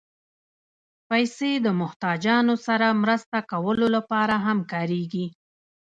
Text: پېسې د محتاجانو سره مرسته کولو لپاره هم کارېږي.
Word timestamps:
پېسې 1.07 1.51
د 1.65 1.67
محتاجانو 1.81 2.55
سره 2.67 2.87
مرسته 3.03 3.37
کولو 3.51 3.87
لپاره 3.95 4.35
هم 4.45 4.57
کارېږي. 4.71 5.25